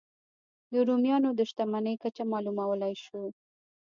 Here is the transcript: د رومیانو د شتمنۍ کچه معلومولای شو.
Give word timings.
د 0.71 0.73
رومیانو 0.87 1.29
د 1.35 1.41
شتمنۍ 1.49 1.95
کچه 2.03 2.23
معلومولای 2.33 2.93
شو. 3.03 3.21